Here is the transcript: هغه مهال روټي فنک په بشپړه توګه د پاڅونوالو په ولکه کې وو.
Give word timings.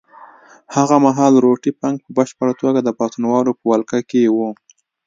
هغه 0.75 0.95
مهال 1.05 1.33
روټي 1.43 1.71
فنک 1.79 1.97
په 2.03 2.11
بشپړه 2.17 2.53
توګه 2.61 2.79
د 2.83 2.89
پاڅونوالو 2.97 3.51
په 3.59 3.63
ولکه 3.71 3.99
کې 4.09 4.21
وو. 4.35 4.49